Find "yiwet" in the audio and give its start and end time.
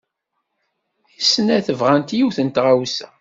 2.17-2.37